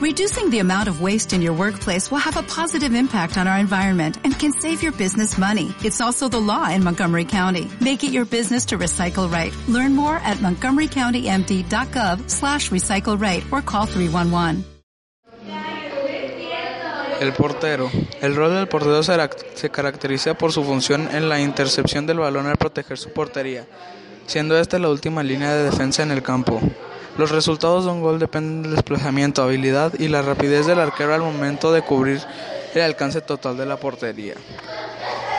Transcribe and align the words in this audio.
Reducing 0.00 0.48
the 0.48 0.60
amount 0.60 0.88
of 0.88 1.02
waste 1.02 1.34
in 1.34 1.42
your 1.42 1.52
workplace 1.52 2.10
will 2.10 2.24
have 2.24 2.38
a 2.38 2.42
positive 2.42 2.94
impact 2.94 3.36
on 3.36 3.46
our 3.46 3.58
environment 3.58 4.16
and 4.24 4.32
can 4.32 4.50
save 4.50 4.82
your 4.82 4.92
business 4.92 5.36
money. 5.36 5.74
It's 5.84 6.00
also 6.00 6.26
the 6.26 6.40
law 6.40 6.70
in 6.70 6.82
Montgomery 6.82 7.26
County. 7.26 7.68
Make 7.82 8.02
it 8.02 8.10
your 8.10 8.24
business 8.24 8.64
to 8.68 8.78
recycle 8.78 9.30
right. 9.30 9.52
Learn 9.68 9.94
more 9.94 10.16
at 10.24 10.38
montgomerycountymd.gov 10.38 12.30
slash 12.30 12.70
recycle 12.70 13.20
right 13.20 13.44
or 13.52 13.60
call 13.60 13.84
311. 13.84 14.64
El 17.20 17.32
portero. 17.34 17.90
El 18.22 18.34
rol 18.34 18.54
del 18.54 18.68
portero 18.68 19.02
se 19.02 19.68
caracteriza 19.68 20.32
por 20.32 20.52
su 20.52 20.64
función 20.64 21.14
en 21.14 21.28
la 21.28 21.40
intercepción 21.40 22.06
del 22.06 22.20
balón 22.20 22.46
al 22.46 22.56
proteger 22.56 22.96
su 22.96 23.12
portería, 23.12 23.66
siendo 24.26 24.58
esta 24.58 24.78
la 24.78 24.88
última 24.88 25.22
línea 25.22 25.52
de 25.52 25.64
defensa 25.64 26.02
en 26.02 26.10
el 26.10 26.22
campo. 26.22 26.58
Los 27.20 27.32
resultados 27.32 27.84
de 27.84 27.90
un 27.90 28.00
gol 28.00 28.18
dependen 28.18 28.62
del 28.62 28.72
desplazamiento, 28.72 29.42
habilidad 29.42 29.92
y 29.98 30.08
la 30.08 30.22
rapidez 30.22 30.64
del 30.64 30.80
arquero 30.80 31.12
al 31.12 31.20
momento 31.20 31.70
de 31.70 31.82
cubrir 31.82 32.18
el 32.74 32.80
alcance 32.80 33.20
total 33.20 33.58
de 33.58 33.66
la 33.66 33.76
portería. 33.76 34.32